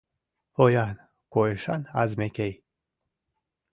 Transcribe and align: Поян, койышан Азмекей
Поян, 0.55 0.95
койышан 1.33 1.81
Азмекей 2.01 2.53